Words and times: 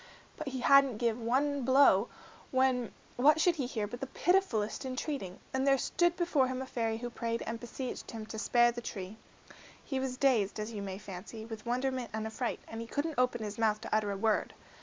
But 0.35 0.47
he 0.47 0.61
hadn't 0.61 0.97
given 0.97 1.27
one 1.27 1.61
blow, 1.61 2.07
when 2.49 2.91
what 3.17 3.39
should 3.39 3.57
he 3.57 3.67
hear 3.67 3.85
but 3.85 3.99
the 3.99 4.07
pitifullest 4.07 4.83
entreating, 4.83 5.37
and 5.53 5.67
there 5.67 5.77
stood 5.77 6.15
before 6.15 6.47
him 6.47 6.59
a 6.59 6.65
fairy 6.65 6.97
who 6.97 7.11
prayed 7.11 7.43
and 7.43 7.59
beseeched 7.59 8.09
him 8.09 8.25
to 8.25 8.39
spare 8.39 8.71
the 8.71 8.81
tree. 8.81 9.17
He 9.83 9.99
was 9.99 10.17
dazed, 10.17 10.59
as 10.59 10.71
you 10.71 10.81
may 10.81 10.97
fancy, 10.97 11.45
with 11.45 11.67
wonderment 11.67 12.09
and 12.13 12.25
affright, 12.25 12.61
and 12.67 12.81
he 12.81 12.87
couldn't 12.87 13.19
open 13.19 13.43
his 13.43 13.59
mouth 13.59 13.79
to 13.81 13.95
utter 13.95 14.09
a 14.11 14.17
word. 14.17 14.55